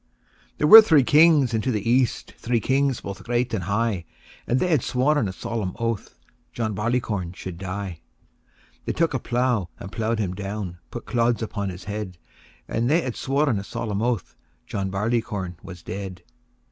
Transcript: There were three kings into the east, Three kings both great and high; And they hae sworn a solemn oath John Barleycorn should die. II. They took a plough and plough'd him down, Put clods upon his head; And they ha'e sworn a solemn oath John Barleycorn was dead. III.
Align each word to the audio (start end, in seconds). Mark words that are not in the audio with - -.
There 0.57 0.65
were 0.65 0.81
three 0.81 1.03
kings 1.03 1.53
into 1.53 1.69
the 1.71 1.87
east, 1.87 2.33
Three 2.39 2.59
kings 2.59 3.01
both 3.01 3.23
great 3.23 3.53
and 3.53 3.65
high; 3.65 4.05
And 4.47 4.59
they 4.59 4.69
hae 4.69 4.79
sworn 4.79 5.27
a 5.27 5.31
solemn 5.31 5.75
oath 5.77 6.15
John 6.53 6.73
Barleycorn 6.73 7.33
should 7.33 7.59
die. 7.59 7.99
II. 7.99 7.99
They 8.85 8.93
took 8.93 9.13
a 9.13 9.19
plough 9.19 9.69
and 9.79 9.91
plough'd 9.91 10.17
him 10.17 10.33
down, 10.33 10.79
Put 10.89 11.05
clods 11.05 11.43
upon 11.43 11.69
his 11.69 11.83
head; 11.83 12.17
And 12.67 12.89
they 12.89 13.01
ha'e 13.03 13.13
sworn 13.13 13.59
a 13.59 13.63
solemn 13.63 14.01
oath 14.01 14.35
John 14.65 14.89
Barleycorn 14.89 15.57
was 15.61 15.83
dead. 15.83 16.21
III. 16.25 16.33